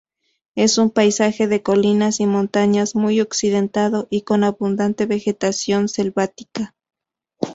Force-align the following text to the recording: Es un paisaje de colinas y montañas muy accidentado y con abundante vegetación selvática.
Es 0.55 0.79
un 0.79 0.89
paisaje 0.89 1.45
de 1.47 1.61
colinas 1.61 2.21
y 2.21 2.25
montañas 2.25 2.95
muy 2.95 3.19
accidentado 3.19 4.07
y 4.09 4.23
con 4.23 4.43
abundante 4.43 5.05
vegetación 5.05 5.87
selvática. 5.89 6.73